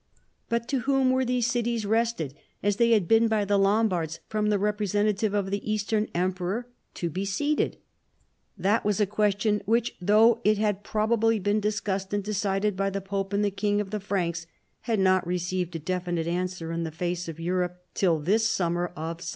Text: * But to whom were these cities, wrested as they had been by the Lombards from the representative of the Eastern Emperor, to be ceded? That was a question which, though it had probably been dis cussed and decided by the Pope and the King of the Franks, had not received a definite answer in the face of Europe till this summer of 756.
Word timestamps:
* 0.27 0.49
But 0.49 0.67
to 0.69 0.79
whom 0.79 1.11
were 1.11 1.23
these 1.23 1.45
cities, 1.45 1.85
wrested 1.85 2.33
as 2.63 2.77
they 2.77 2.89
had 2.89 3.07
been 3.07 3.27
by 3.27 3.45
the 3.45 3.59
Lombards 3.59 4.19
from 4.27 4.49
the 4.49 4.57
representative 4.57 5.35
of 5.35 5.51
the 5.51 5.71
Eastern 5.71 6.07
Emperor, 6.15 6.67
to 6.95 7.07
be 7.11 7.23
ceded? 7.23 7.77
That 8.57 8.83
was 8.83 8.99
a 8.99 9.05
question 9.05 9.61
which, 9.65 9.95
though 10.01 10.41
it 10.43 10.57
had 10.57 10.83
probably 10.83 11.37
been 11.37 11.59
dis 11.59 11.79
cussed 11.79 12.15
and 12.15 12.23
decided 12.23 12.75
by 12.75 12.89
the 12.89 12.99
Pope 12.99 13.31
and 13.31 13.45
the 13.45 13.51
King 13.51 13.79
of 13.79 13.91
the 13.91 13.99
Franks, 13.99 14.47
had 14.79 14.99
not 14.99 15.27
received 15.27 15.75
a 15.75 15.77
definite 15.77 16.25
answer 16.25 16.71
in 16.71 16.81
the 16.83 16.89
face 16.89 17.27
of 17.27 17.39
Europe 17.39 17.85
till 17.93 18.17
this 18.17 18.49
summer 18.49 18.85
of 18.95 19.21
756. 19.21 19.29